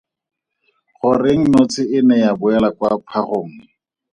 [0.99, 3.55] Goreng notshe e ne ya boela kwa phagong?